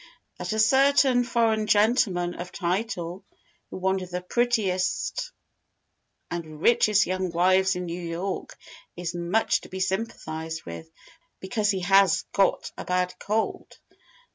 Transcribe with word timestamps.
"_That 0.39 0.51
a 0.51 0.57
certain 0.57 1.23
foreign 1.23 1.67
gentleman 1.67 2.33
of 2.33 2.51
title, 2.51 3.23
with 3.69 3.83
one 3.83 4.01
of 4.01 4.09
the 4.09 4.23
prettiest 4.23 5.31
and 6.31 6.59
richest 6.59 7.05
young 7.05 7.29
wives 7.29 7.75
in 7.75 7.85
New 7.85 8.01
York, 8.01 8.57
is 8.97 9.13
much 9.13 9.61
to 9.61 9.69
be 9.69 9.79
sympathized 9.79 10.65
with, 10.65 10.89
because 11.39 11.69
he 11.69 11.81
has 11.81 12.23
got 12.33 12.71
a 12.79 12.83
bad 12.83 13.13
cold. 13.19 13.77